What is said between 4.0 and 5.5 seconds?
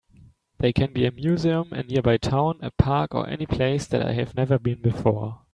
I have never been before.